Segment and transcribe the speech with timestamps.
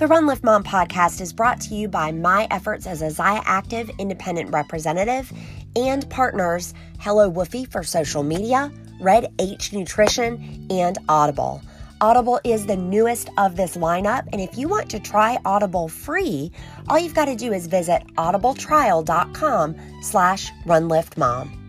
[0.00, 3.42] The Run Lift Mom podcast is brought to you by my efforts as a Zyia
[3.44, 5.30] Active independent representative
[5.76, 11.60] and partners Hello Woofy for social media, Red H Nutrition, and Audible.
[12.00, 16.50] Audible is the newest of this lineup, and if you want to try Audible free,
[16.88, 21.59] all you've got to do is visit audibletrial.com slash runliftmom.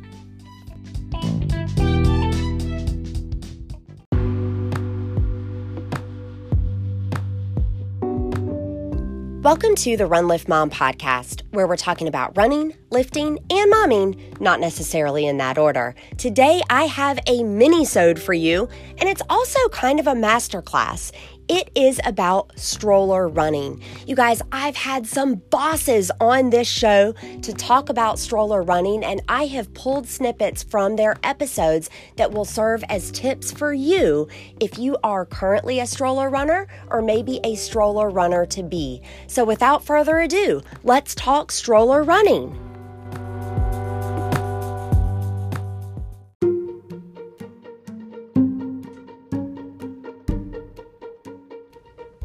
[9.52, 14.40] Welcome to the Run Lift Mom podcast, where we're talking about running, lifting, and momming,
[14.40, 15.94] not necessarily in that order.
[16.18, 21.12] Today, I have a mini-sode for you, and it's also kind of a masterclass.
[21.54, 23.82] It is about stroller running.
[24.08, 27.12] You guys, I've had some bosses on this show
[27.42, 32.46] to talk about stroller running, and I have pulled snippets from their episodes that will
[32.46, 34.30] serve as tips for you
[34.62, 39.02] if you are currently a stroller runner or maybe a stroller runner to be.
[39.28, 42.71] So, without further ado, let's talk stroller running.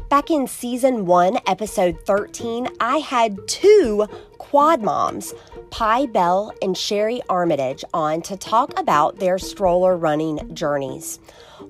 [0.09, 5.33] Back in season one, episode 13, I had two quad moms,
[5.69, 11.19] Pi Bell and Sherry Armitage, on to talk about their stroller running journeys.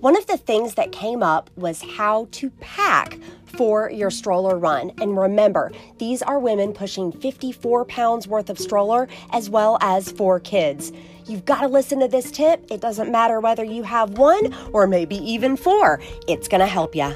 [0.02, 4.92] One of the things that came up was how to pack for your stroller run.
[5.02, 10.40] And remember, these are women pushing 54 pounds worth of stroller as well as four
[10.40, 10.92] kids.
[11.26, 12.68] You've got to listen to this tip.
[12.70, 16.96] It doesn't matter whether you have one or maybe even four, it's going to help
[16.96, 17.16] you.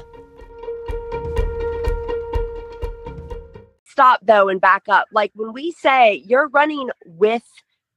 [3.92, 5.06] Stop though and back up.
[5.12, 7.44] Like when we say you're running with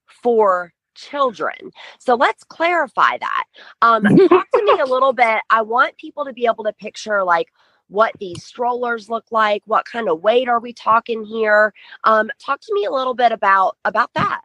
[0.05, 1.71] four children.
[1.99, 3.43] So let's clarify that.
[3.81, 5.41] Um, talk to me a little bit.
[5.49, 7.47] I want people to be able to picture like
[7.87, 9.61] what these strollers look like.
[9.65, 11.73] What kind of weight are we talking here?
[12.03, 14.41] Um, talk to me a little bit about about that.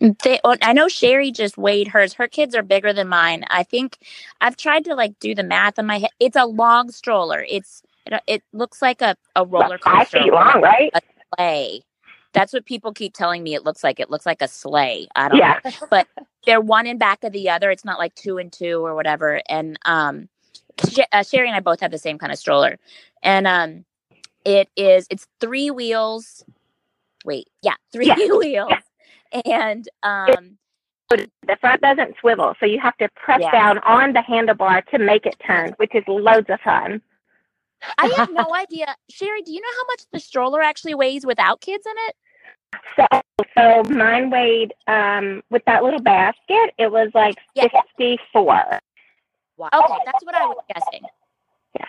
[0.00, 2.14] They, I know Sherry just weighed hers.
[2.14, 3.44] Her kids are bigger than mine.
[3.50, 3.98] I think
[4.40, 6.10] I've tried to like do the math in my head.
[6.18, 7.44] It's a long stroller.
[7.48, 9.90] It's it, it looks like a, a roller coaster.
[9.90, 10.90] Five feet long, right?
[10.94, 11.00] A
[11.36, 11.82] sleigh.
[12.32, 13.54] That's what people keep telling me.
[13.54, 15.08] It looks like it looks like a sleigh.
[15.16, 15.58] I don't yeah.
[15.64, 16.06] know, but
[16.46, 17.70] they're one in back of the other.
[17.70, 19.42] It's not like two and two or whatever.
[19.48, 20.28] And um,
[21.12, 22.78] uh, Sherry and I both have the same kind of stroller,
[23.22, 23.84] and um,
[24.44, 26.44] it is it's three wheels.
[27.24, 28.16] Wait, yeah, three yeah.
[28.16, 28.72] wheels,
[29.44, 30.56] and um,
[31.10, 33.50] the front doesn't swivel, so you have to press yeah.
[33.50, 37.02] down on the handlebar to make it turn, which is loads of fun.
[37.98, 38.94] I have no idea.
[39.08, 42.16] Sherry, do you know how much the stroller actually weighs without kids in it?
[42.96, 43.20] So,
[43.56, 46.72] so mine weighed um, with that little basket.
[46.78, 47.66] It was like yeah.
[47.68, 48.80] fifty-four.
[49.56, 49.68] Wow.
[49.74, 51.02] Okay, that's what I was guessing.
[51.74, 51.86] Yeah.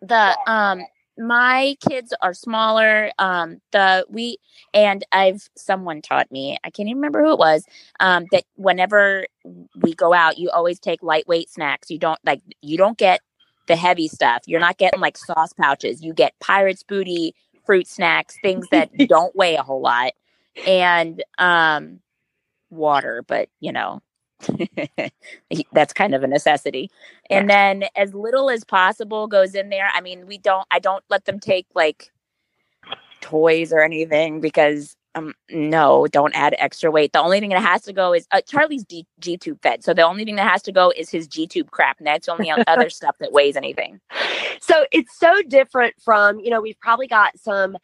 [0.00, 0.82] The um,
[1.18, 3.10] my kids are smaller.
[3.18, 4.38] Um, the we
[4.72, 6.58] and I've someone taught me.
[6.64, 7.64] I can't even remember who it was.
[8.00, 9.26] Um, that whenever
[9.76, 11.90] we go out, you always take lightweight snacks.
[11.90, 13.20] You don't like you don't get
[13.66, 14.42] the heavy stuff.
[14.46, 16.02] You're not getting like sauce pouches.
[16.02, 17.34] You get pirates booty
[17.64, 20.12] fruit snacks, things that don't weigh a whole lot,
[20.66, 22.00] and um,
[22.70, 23.24] water.
[23.26, 24.02] But you know,
[25.72, 26.90] that's kind of a necessity.
[27.30, 27.54] And yeah.
[27.80, 29.90] then as little as possible goes in there.
[29.92, 30.66] I mean, we don't.
[30.70, 32.10] I don't let them take like
[33.20, 37.12] toys or anything because um, no, don't add extra weight.
[37.12, 39.82] The only thing that has to go is uh, Charlie's G, G tube fed.
[39.82, 41.98] So the only thing that has to go is his G tube crap.
[41.98, 44.00] And that's only other stuff that weighs anything.
[44.60, 47.78] So it's so different from, you know, we've probably got some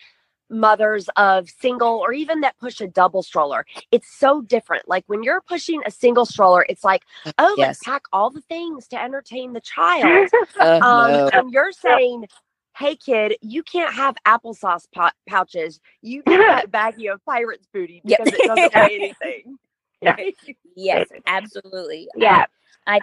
[0.50, 3.64] mothers of single or even that push a double stroller.
[3.90, 4.86] It's so different.
[4.86, 7.02] Like when you're pushing a single stroller, it's like,
[7.38, 7.66] oh, yes.
[7.66, 10.28] let's pack all the things to entertain the child.
[10.60, 11.30] Uh, um, no.
[11.32, 12.26] And you're saying,
[12.82, 15.78] hey kid, you can't have applesauce po- pouches.
[16.02, 18.34] You get that baggie of pirates booty because yep.
[18.40, 19.58] it doesn't weigh anything.
[20.04, 20.16] Yeah.
[20.74, 22.08] yes, absolutely.
[22.16, 22.46] Yeah.
[22.88, 22.98] I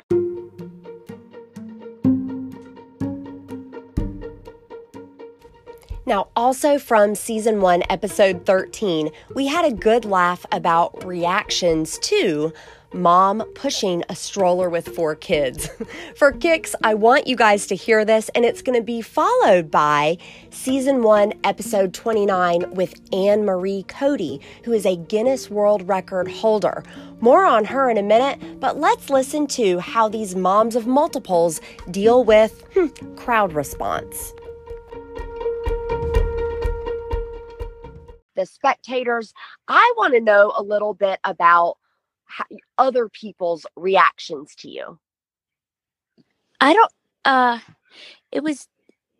[6.05, 12.51] Now, also from season one, episode 13, we had a good laugh about reactions to
[12.93, 15.69] mom pushing a stroller with four kids.
[16.15, 19.69] For kicks, I want you guys to hear this, and it's going to be followed
[19.69, 20.17] by
[20.49, 26.83] season one, episode 29 with Ann Marie Cody, who is a Guinness World Record holder.
[27.21, 31.61] More on her in a minute, but let's listen to how these moms of multiples
[31.91, 34.33] deal with hmm, crowd response.
[38.35, 39.33] The spectators,
[39.67, 41.75] I want to know a little bit about
[42.77, 44.99] other people's reactions to you?
[46.61, 46.91] I don't
[47.25, 47.59] uh
[48.31, 48.67] it was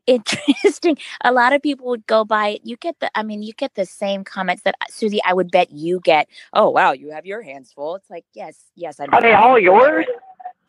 [0.09, 0.97] interesting.
[1.21, 2.61] A lot of people would go by it.
[2.63, 5.71] You get the, I mean, you get the same comments that Susie, I would bet
[5.71, 6.27] you get.
[6.53, 7.95] Oh, wow, you have your hands full.
[7.95, 8.99] It's like, yes, yes.
[8.99, 10.05] I'm Are they all yours?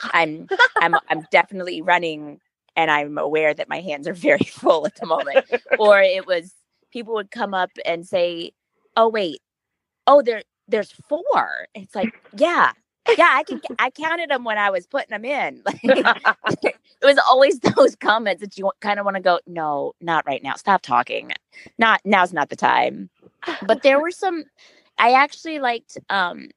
[0.01, 2.41] I'm, I'm, I'm definitely running
[2.77, 5.47] and I'm aware that my hands are very full at the moment.
[5.79, 6.55] or it was,
[6.93, 8.53] people would come up and say,
[8.97, 9.41] oh, wait,
[10.07, 11.67] oh, there, there's four.
[11.75, 12.73] It's like, yeah,
[13.17, 13.61] yeah, I can.
[13.79, 15.63] I counted them when I was putting them in.
[15.83, 16.65] Like,
[17.03, 20.43] it was always those comments that you kind of want to go, no, not right
[20.43, 20.55] now.
[20.55, 21.33] Stop talking.
[21.79, 23.09] Not now's not the time.
[23.67, 24.45] But there were some.
[24.99, 26.51] I actually liked um,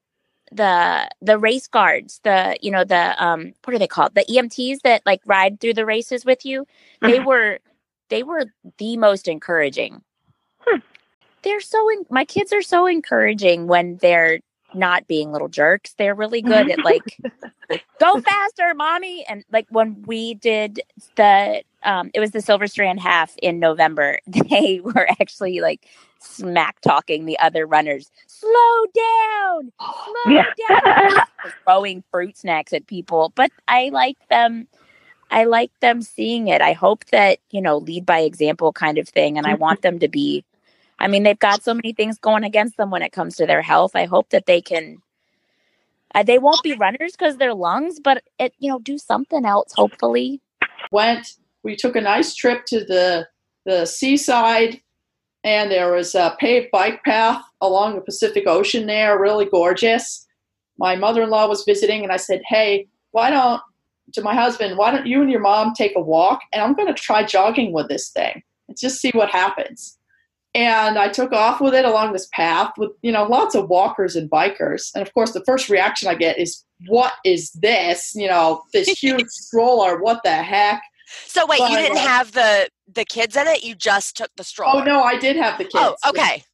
[0.52, 2.20] the the race guards.
[2.24, 4.14] The you know the um what are they called?
[4.14, 6.66] The EMTs that like ride through the races with you.
[7.00, 7.26] They mm-hmm.
[7.26, 7.58] were
[8.10, 8.46] they were
[8.78, 10.02] the most encouraging.
[11.44, 11.88] They're so.
[11.90, 14.40] In, my kids are so encouraging when they're
[14.74, 15.94] not being little jerks.
[15.94, 17.18] They're really good at like
[18.00, 19.24] go faster, mommy.
[19.28, 20.80] And like when we did
[21.16, 25.86] the um it was the Silver Strand half in November, they were actually like
[26.18, 28.10] smack talking the other runners.
[28.26, 29.72] Slow down.
[29.80, 30.44] Slow yeah.
[30.68, 31.26] down.
[31.64, 33.32] throwing fruit snacks at people.
[33.34, 34.66] But I like them
[35.30, 36.60] I like them seeing it.
[36.60, 39.36] I hope that, you know, lead by example kind of thing.
[39.36, 40.44] And I want them to be
[40.98, 43.62] I mean, they've got so many things going against them when it comes to their
[43.62, 43.92] health.
[43.94, 44.98] I hope that they can.
[46.14, 49.72] Uh, they won't be runners because their lungs, but it you know do something else.
[49.74, 50.40] Hopefully,
[50.92, 51.34] went.
[51.62, 53.26] We took a nice trip to the
[53.66, 54.80] the seaside,
[55.42, 60.26] and there was a paved bike path along the Pacific Ocean there, really gorgeous.
[60.78, 63.60] My mother-in-law was visiting, and I said, "Hey, why don't
[64.12, 66.86] to my husband, why don't you and your mom take a walk, and I'm going
[66.86, 69.98] to try jogging with this thing and just see what happens."
[70.54, 74.16] And I took off with it along this path with you know lots of walkers
[74.16, 74.90] and bikers.
[74.94, 78.12] And of course, the first reaction I get is, "What is this?
[78.14, 80.00] You know, this huge stroller?
[80.00, 80.82] What the heck?"
[81.26, 83.64] So wait, but, you didn't have the the kids in it.
[83.64, 84.82] You just took the oh, stroller.
[84.82, 86.00] Oh no, I did have the oh, kids.
[86.04, 86.44] Oh, okay.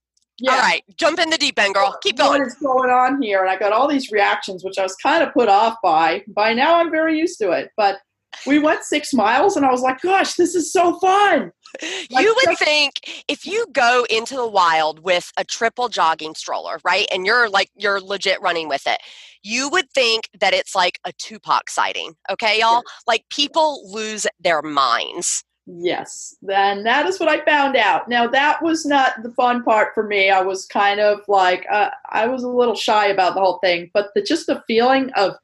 [0.42, 0.52] Yeah.
[0.52, 1.94] All right, jump in the deep end, girl.
[2.02, 2.40] Keep going.
[2.40, 3.42] What is going on here?
[3.42, 6.24] And I got all these reactions, which I was kind of put off by.
[6.28, 7.70] By now, I'm very used to it.
[7.76, 7.98] But
[8.46, 11.52] we went six miles, and I was like, "Gosh, this is so fun!"
[12.10, 12.94] Like, you would think
[13.28, 17.06] if you go into the wild with a triple jogging stroller, right?
[17.12, 18.98] And you're like, you're legit running with it,
[19.44, 22.14] you would think that it's like a Tupac sighting.
[22.28, 22.82] Okay, y'all?
[23.06, 25.44] Like people lose their minds.
[25.66, 28.08] Yes, then that is what I found out.
[28.08, 30.30] Now, that was not the fun part for me.
[30.30, 33.90] I was kind of like, uh, I was a little shy about the whole thing,
[33.94, 35.34] but the, just the feeling of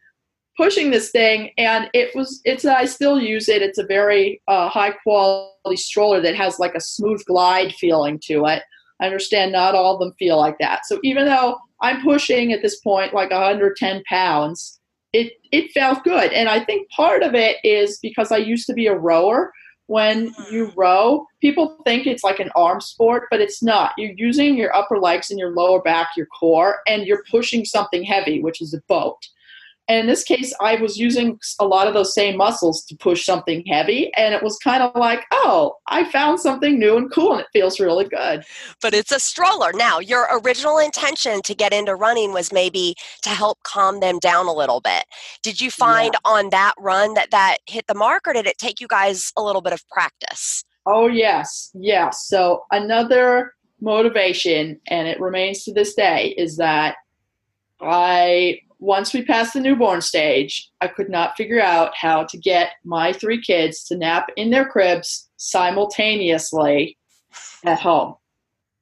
[0.56, 3.62] pushing this thing and it was it's i still use it.
[3.62, 8.44] It's a very uh, high quality stroller that has like a smooth glide feeling to
[8.46, 8.62] it.
[9.00, 10.86] I understand not all of them feel like that.
[10.86, 14.80] So even though i'm pushing at this point like 110 pounds
[15.12, 16.32] it it felt good.
[16.32, 19.52] And i think part of it is because i used to be a rower.
[19.88, 23.92] When you row people think it's like an arm sport but it's not.
[23.96, 28.02] You're using your upper legs and your lower back your core and you're pushing something
[28.02, 29.18] heavy which is a boat
[29.88, 33.24] and in this case, I was using a lot of those same muscles to push
[33.24, 34.12] something heavy.
[34.14, 37.46] And it was kind of like, oh, I found something new and cool and it
[37.52, 38.44] feels really good.
[38.82, 39.72] But it's a stroller.
[39.72, 44.46] Now, your original intention to get into running was maybe to help calm them down
[44.46, 45.04] a little bit.
[45.42, 46.30] Did you find yeah.
[46.30, 49.42] on that run that that hit the mark or did it take you guys a
[49.42, 50.64] little bit of practice?
[50.84, 51.70] Oh, yes.
[51.74, 52.26] Yes.
[52.26, 56.96] So another motivation, and it remains to this day, is that
[57.80, 62.72] I once we passed the newborn stage, I could not figure out how to get
[62.84, 66.98] my three kids to nap in their cribs simultaneously
[67.64, 68.16] at home.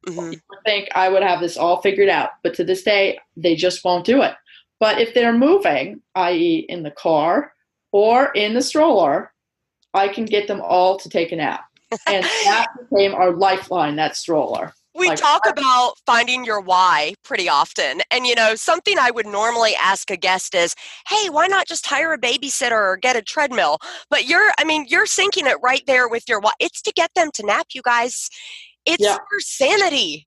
[0.07, 0.33] Mm-hmm.
[0.33, 3.85] I think I would have this all figured out, but to this day, they just
[3.85, 4.35] won't do it.
[4.81, 7.53] But if they're moving, i.e., in the car
[7.93, 9.33] or in the stroller,
[9.95, 11.65] I can get them all to take a nap.
[12.07, 17.49] And that became our lifeline, that stroller we like, talk about finding your why pretty
[17.49, 18.01] often.
[18.11, 20.75] And, you know, something I would normally ask a guest is,
[21.09, 23.79] hey, why not just hire a babysitter or get a treadmill?
[24.09, 26.53] But you're, I mean, you're sinking it right there with your why.
[26.61, 28.29] It's to get them to nap, you guys.
[28.87, 29.17] It's yeah.
[29.17, 30.27] for sanity.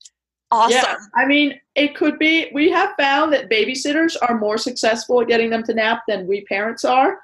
[0.50, 0.76] Awesome.
[0.76, 2.50] Yeah, I mean, it could be.
[2.54, 6.46] We have found that babysitters are more successful at getting them to nap than we
[6.46, 7.20] parents are,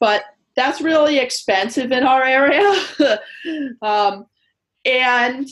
[0.00, 0.24] but
[0.54, 2.70] that's really expensive in our area.
[3.82, 4.26] um,
[4.84, 5.48] and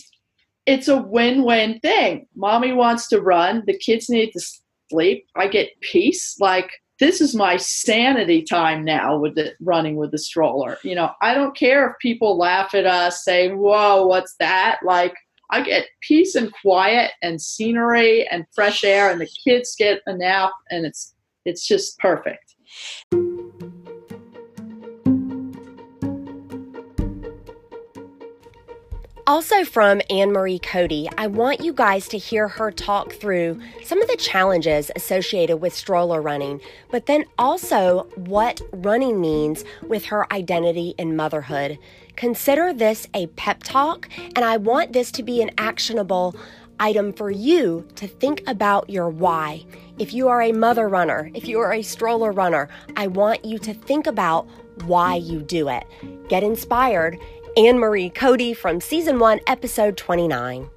[0.70, 2.28] it's a win-win thing.
[2.36, 4.40] Mommy wants to run, the kids need to
[4.88, 5.26] sleep.
[5.34, 6.36] I get peace.
[6.38, 10.78] Like this is my sanity time now with the running with the stroller.
[10.84, 15.14] You know, I don't care if people laugh at us, say, "Whoa, what's that?" Like
[15.50, 20.16] I get peace and quiet and scenery and fresh air and the kids get a
[20.16, 22.54] nap and it's it's just perfect.
[29.30, 34.02] Also, from Ann Marie Cody, I want you guys to hear her talk through some
[34.02, 36.60] of the challenges associated with stroller running,
[36.90, 41.78] but then also what running means with her identity and motherhood.
[42.16, 46.34] Consider this a pep talk, and I want this to be an actionable
[46.80, 49.64] item for you to think about your why.
[50.00, 53.60] If you are a mother runner, if you are a stroller runner, I want you
[53.60, 54.48] to think about
[54.86, 55.84] why you do it.
[56.28, 57.16] Get inspired
[57.60, 60.70] Ann Marie Cody from Season 1, Episode 29.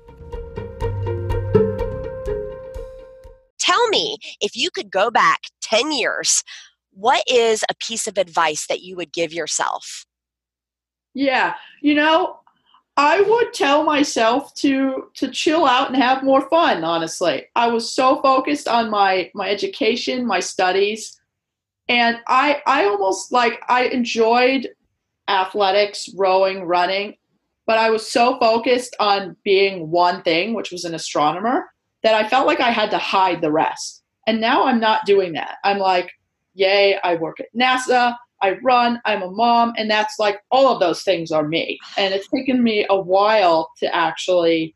[3.58, 6.44] Tell me, if you could go back 10 years,
[6.92, 10.06] what is a piece of advice that you would give yourself?
[11.13, 12.40] Yeah, you know,
[12.98, 17.46] I would tell myself to to chill out and have more fun, honestly.
[17.56, 21.18] I was so focused on my my education, my studies,
[21.88, 24.68] and I I almost like I enjoyed
[25.27, 27.15] athletics, rowing, running,
[27.65, 31.72] but I was so focused on being one thing, which was an astronomer,
[32.03, 34.03] that I felt like I had to hide the rest.
[34.27, 35.58] And now I'm not doing that.
[35.63, 36.12] I'm like,
[36.53, 40.82] yay, I work at NASA, I run, I'm a mom, and that's like all of
[40.82, 41.80] those things are me.
[41.98, 44.75] And it's taken me a while to actually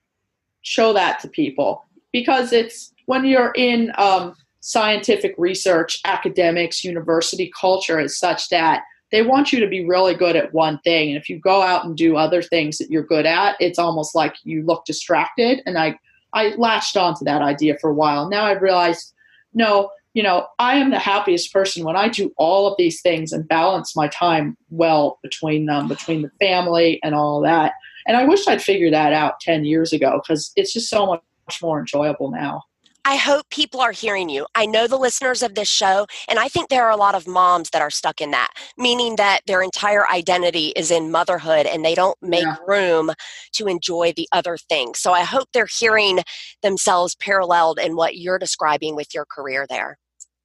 [0.62, 8.00] show that to people because it's when you're in um, scientific research, academics, university culture
[8.00, 11.10] is such that they want you to be really good at one thing.
[11.10, 14.16] And if you go out and do other things that you're good at, it's almost
[14.16, 15.62] like you look distracted.
[15.66, 15.98] And I,
[16.34, 18.30] I latched onto that idea for a while.
[18.30, 19.14] Now I've realized,
[19.54, 23.32] no, you know, I am the happiest person when I do all of these things
[23.32, 27.74] and balance my time well between them, between the family and all that.
[28.08, 31.62] And I wish I'd figured that out 10 years ago because it's just so much
[31.62, 32.64] more enjoyable now.
[33.08, 34.46] I hope people are hearing you.
[34.54, 37.26] I know the listeners of this show, and I think there are a lot of
[37.26, 41.86] moms that are stuck in that, meaning that their entire identity is in motherhood and
[41.86, 42.58] they don't make yeah.
[42.68, 43.14] room
[43.54, 45.00] to enjoy the other things.
[45.00, 46.20] So I hope they're hearing
[46.62, 49.98] themselves paralleled in what you're describing with your career there.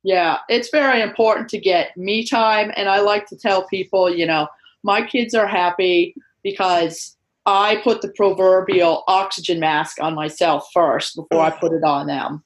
[0.04, 2.71] Yeah, it's very important to get me time.
[2.76, 4.47] And I like to tell people, you know,
[4.85, 6.14] my kids are happy
[6.45, 11.59] because I put the proverbial oxygen mask on myself first before I mm.
[11.59, 12.45] put it on them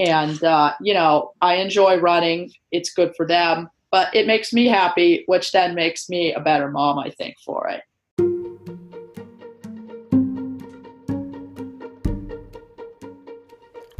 [0.00, 2.50] and uh, you know i enjoy running.
[2.72, 3.68] It's good for them.
[3.90, 7.68] But it makes me happy which then makes me a better mom i think for
[7.68, 7.82] it.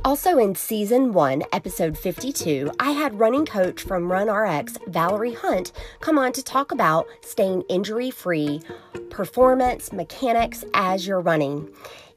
[0.03, 6.19] Also, in season one, episode 52, I had running coach from RunRx, Valerie Hunt, come
[6.19, 8.63] on to talk about staying injury free,
[9.11, 11.69] performance, mechanics as you're running.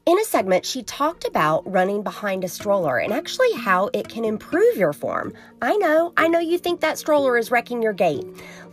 [0.06, 4.22] In a segment, she talked about running behind a stroller and actually how it can
[4.22, 5.32] improve your form.
[5.62, 8.22] I know, I know you think that stroller is wrecking your gait.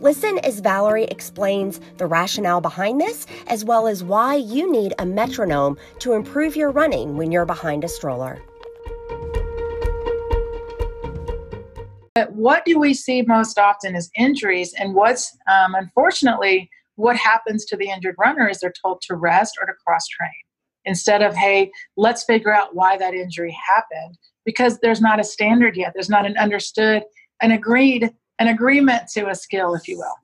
[0.00, 5.06] Listen as Valerie explains the rationale behind this, as well as why you need a
[5.06, 8.38] metronome to improve your running when you're behind a stroller.
[12.14, 17.64] But what do we see most often is injuries, and what's um, unfortunately what happens
[17.64, 20.30] to the injured runner is they're told to rest or to cross train
[20.84, 25.76] instead of, hey, let's figure out why that injury happened because there's not a standard
[25.76, 25.92] yet.
[25.94, 27.02] There's not an understood,
[27.40, 30.14] an agreed, an agreement to a skill, if you will.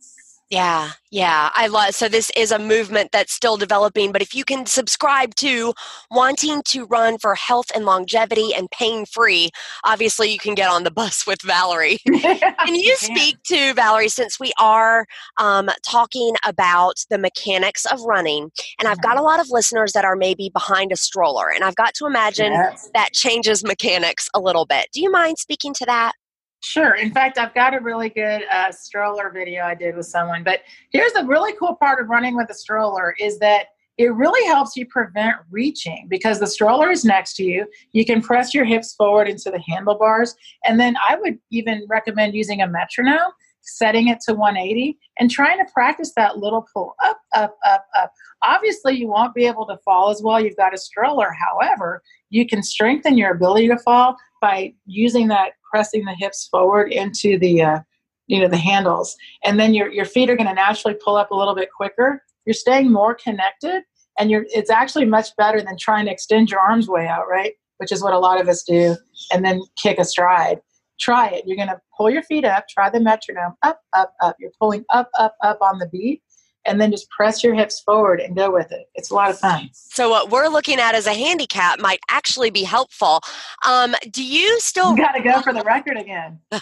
[0.50, 1.94] Yeah, yeah, I love.
[1.94, 4.12] So this is a movement that's still developing.
[4.12, 5.74] But if you can subscribe to
[6.10, 9.50] wanting to run for health and longevity and pain free,
[9.84, 11.98] obviously you can get on the bus with Valerie.
[12.06, 15.04] can you speak to Valerie since we are
[15.36, 18.50] um, talking about the mechanics of running?
[18.78, 21.76] And I've got a lot of listeners that are maybe behind a stroller, and I've
[21.76, 22.88] got to imagine yes.
[22.94, 24.86] that changes mechanics a little bit.
[24.94, 26.12] Do you mind speaking to that?
[26.60, 26.94] Sure.
[26.94, 30.42] In fact, I've got a really good uh, stroller video I did with someone.
[30.42, 30.60] But
[30.90, 34.76] here's the really cool part of running with a stroller is that it really helps
[34.76, 37.66] you prevent reaching because the stroller is next to you.
[37.92, 40.34] You can press your hips forward into the handlebars.
[40.64, 45.58] And then I would even recommend using a metronome, setting it to 180, and trying
[45.58, 48.12] to practice that little pull up, up, up, up.
[48.44, 50.40] Obviously, you won't be able to fall as well.
[50.40, 51.32] You've got a stroller.
[51.32, 52.00] However,
[52.30, 57.38] you can strengthen your ability to fall by using that pressing the hips forward into
[57.38, 57.78] the uh,
[58.26, 59.16] you know the handles.
[59.44, 62.22] And then your, your feet are going to naturally pull up a little bit quicker.
[62.46, 63.82] You're staying more connected
[64.18, 67.54] and you're it's actually much better than trying to extend your arms way out right?
[67.78, 68.96] Which is what a lot of us do
[69.32, 70.60] and then kick a stride.
[71.00, 71.44] Try it.
[71.46, 74.36] You're going to pull your feet up try the metronome up up up.
[74.38, 76.22] You're pulling up up up on the beat
[76.68, 78.86] and then just press your hips forward and go with it.
[78.94, 79.70] It's a lot of fun.
[79.72, 83.20] So what we're looking at as a handicap might actually be helpful.
[83.66, 86.38] Um, do you still got to go for the record again?
[86.50, 86.58] do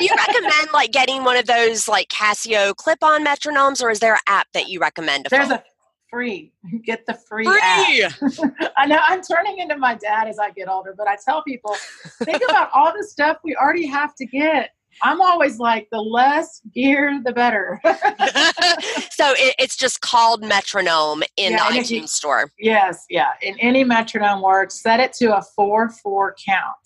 [0.00, 4.20] you recommend like getting one of those like Casio clip-on metronomes, or is there an
[4.26, 5.26] app that you recommend?
[5.30, 5.62] There's a
[6.10, 6.52] free.
[6.84, 8.02] Get the free, Free!
[8.02, 8.12] app.
[8.76, 11.76] I know I'm turning into my dad as I get older, but I tell people,
[12.24, 14.70] think about all the stuff we already have to get.
[15.02, 17.80] I'm always like, the less gear, the better.
[17.84, 22.50] so it, it's just called metronome in Yeah, the if you- iTunes store.
[22.58, 23.30] yes, yeah.
[23.42, 26.76] In any metronome works, set it to a 4 4 count.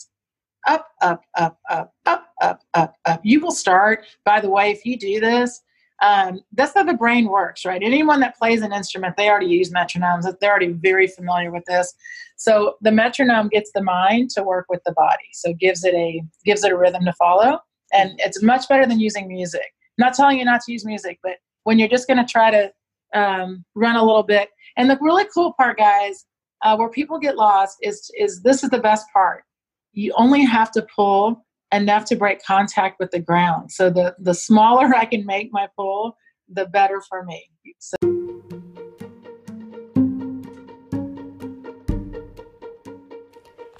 [0.67, 3.21] Up, up, up, up, up, up, up, up.
[3.23, 5.61] You will start, by the way, if you do this,
[6.03, 7.83] um, that's how the brain works, right?
[7.83, 10.25] Anyone that plays an instrument, they already use metronomes.
[10.41, 11.93] They're already very familiar with this.
[12.37, 15.29] So the metronome gets the mind to work with the body.
[15.35, 17.61] So gives it a gives it a rhythm to follow,
[17.95, 19.73] and it's much better than using music.
[19.99, 22.51] I'm not telling you not to use music, but when you're just going to try
[22.51, 22.73] to
[23.15, 26.27] um, run a little bit, and the really cool part, guys,
[26.63, 29.45] uh, where people get lost is is this is the best part.
[29.93, 33.71] You only have to pull enough to break contact with the ground.
[33.71, 36.17] So the the smaller I can make my pull,
[36.49, 37.49] the better for me.
[37.79, 38.14] So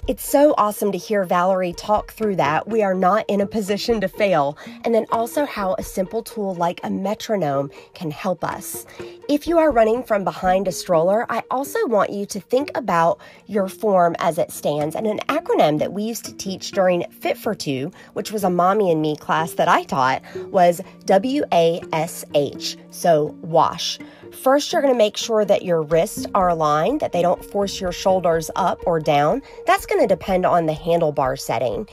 [0.07, 2.67] It's so awesome to hear Valerie talk through that.
[2.67, 4.55] We are not in a position to fail.
[4.83, 8.85] And then also how a simple tool like a metronome can help us.
[9.27, 13.19] If you are running from behind a stroller, I also want you to think about
[13.47, 14.95] your form as it stands.
[14.95, 18.49] And an acronym that we used to teach during Fit for Two, which was a
[18.51, 20.21] mommy and me class that I taught,
[20.51, 22.77] was W A S H.
[22.91, 23.97] So wash.
[24.35, 27.81] First, you're going to make sure that your wrists are aligned, that they don't force
[27.81, 29.41] your shoulders up or down.
[29.65, 31.87] That's going to depend on the handlebar setting.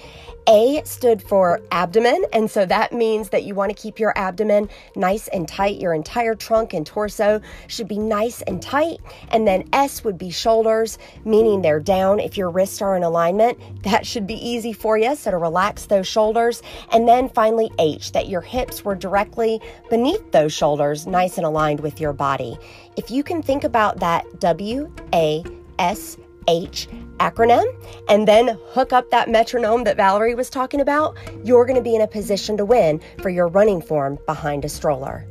[0.49, 4.69] A stood for abdomen, and so that means that you want to keep your abdomen
[4.97, 5.81] nice and tight.
[5.81, 9.01] Your entire trunk and torso should be nice and tight.
[9.29, 12.19] And then S would be shoulders, meaning they're down.
[12.19, 15.15] If your wrists are in alignment, that should be easy for you.
[15.15, 16.63] So to relax those shoulders.
[16.91, 21.81] And then finally, H, that your hips were directly beneath those shoulders, nice and aligned
[21.81, 22.59] with your body.
[22.97, 25.45] If you can think about that W A
[25.79, 26.17] S
[26.49, 27.65] H acronym
[28.09, 31.95] and then hook up that metronome that Valerie was talking about, you're going to be
[31.95, 35.27] in a position to win for your running form behind a stroller.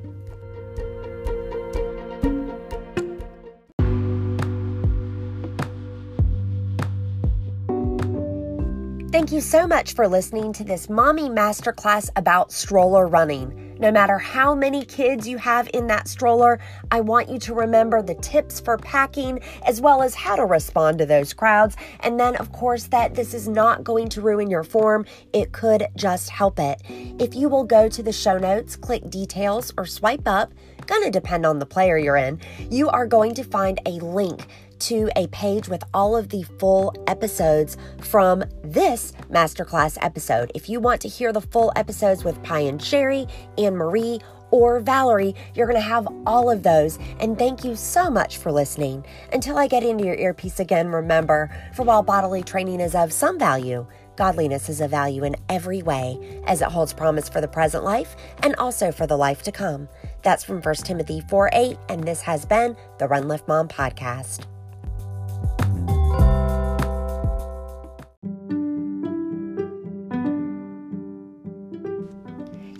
[9.11, 13.70] Thank you so much for listening to this mommy masterclass about stroller running.
[13.81, 16.59] No matter how many kids you have in that stroller,
[16.91, 20.99] I want you to remember the tips for packing as well as how to respond
[20.99, 21.75] to those crowds.
[22.01, 25.87] And then, of course, that this is not going to ruin your form, it could
[25.95, 26.79] just help it.
[27.19, 30.53] If you will go to the show notes, click details, or swipe up,
[30.85, 32.39] gonna depend on the player you're in,
[32.69, 34.45] you are going to find a link
[34.81, 40.51] to a page with all of the full episodes from this masterclass episode.
[40.55, 44.19] If you want to hear the full episodes with Pie and Sherry, Ann Marie,
[44.51, 46.99] or Valerie, you're going to have all of those.
[47.19, 49.05] And thank you so much for listening.
[49.33, 53.39] Until I get into your earpiece again, remember for while bodily training is of some
[53.39, 57.83] value, godliness is of value in every way, as it holds promise for the present
[57.83, 59.87] life and also for the life to come.
[60.21, 64.50] That's from 1 Timothy 4 8, and this has been the Run Lift Mom podcast.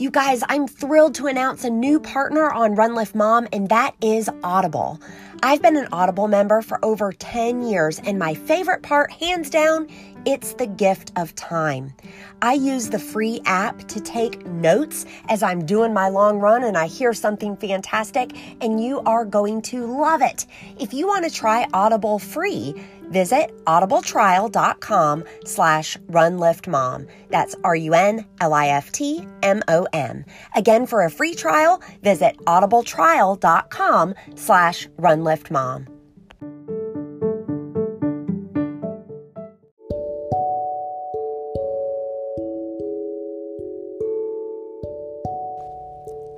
[0.01, 3.93] You guys, I'm thrilled to announce a new partner on Run Lift Mom, and that
[4.01, 4.99] is Audible.
[5.43, 9.87] I've been an Audible member for over 10 years, and my favorite part, hands down,
[10.25, 11.93] it's the gift of time.
[12.41, 16.79] I use the free app to take notes as I'm doing my long run and
[16.79, 20.47] I hear something fantastic, and you are going to love it.
[20.79, 22.73] If you want to try Audible free,
[23.11, 27.07] visit audibletrial.com slash runliftmom.
[27.29, 28.25] That's R-U-N-L-I-F-T-M-O-M.
[30.55, 36.00] Again, for a free trial, visit audibletrial.com slash runliftmom.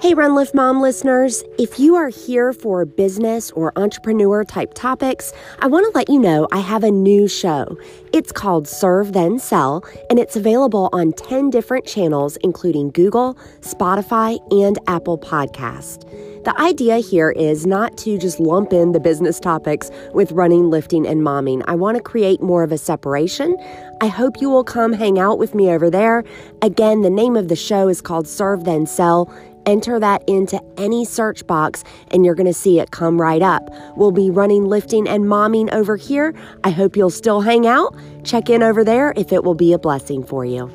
[0.04, 5.32] Hey, Run Lift Mom listeners, if you are here for business or entrepreneur type topics,
[5.60, 7.78] I want to let you know I have a new show.
[8.12, 14.40] It's called Serve Then Sell, and it's available on 10 different channels, including Google, Spotify,
[14.52, 16.04] and Apple Podcast.
[16.44, 21.08] The idea here is not to just lump in the business topics with running, lifting,
[21.08, 21.64] and momming.
[21.68, 23.56] I want to create more of a separation.
[24.04, 26.26] I hope you will come hang out with me over there.
[26.62, 29.34] Again, the name of the show is called Serve Then Sell.
[29.66, 33.70] Enter that into any search box and you're going to see it come right up.
[33.96, 36.36] We'll be running, lifting, and momming over here.
[36.66, 37.96] I hope you'll still hang out.
[38.26, 40.70] Check in over there if it will be a blessing for you.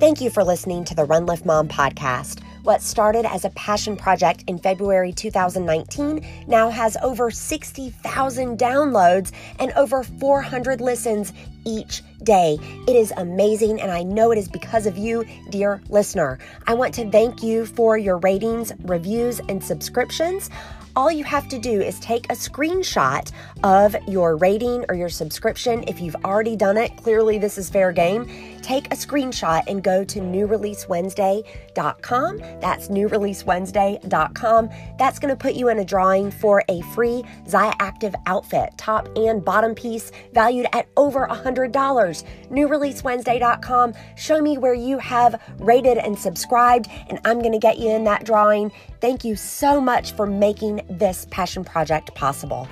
[0.00, 2.42] Thank you for listening to the Run Lift Mom podcast.
[2.62, 9.72] What started as a passion project in February 2019 now has over 60,000 downloads and
[9.72, 11.32] over 400 listens
[11.64, 12.58] each day.
[12.88, 16.38] It is amazing, and I know it is because of you, dear listener.
[16.66, 20.50] I want to thank you for your ratings, reviews, and subscriptions
[20.94, 23.32] all you have to do is take a screenshot
[23.64, 25.82] of your rating or your subscription.
[25.86, 28.26] If you've already done it, clearly this is fair game.
[28.60, 32.38] Take a screenshot and go to newreleasewednesday.com.
[32.60, 34.70] That's newreleasewednesday.com.
[34.98, 39.08] That's going to put you in a drawing for a free Zyia Active outfit, top
[39.16, 42.11] and bottom piece, valued at over $100.
[42.50, 43.94] Newreleasewednesday.com.
[44.16, 48.04] Show me where you have rated and subscribed, and I'm going to get you in
[48.04, 48.72] that drawing.
[49.00, 52.68] Thank you so much for making this passion project possible.